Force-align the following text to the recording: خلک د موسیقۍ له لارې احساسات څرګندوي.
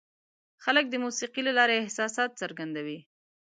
خلک 0.63 0.85
د 0.89 0.95
موسیقۍ 1.03 1.41
له 1.47 1.53
لارې 1.59 1.75
احساسات 1.79 2.29
څرګندوي. 2.41 2.99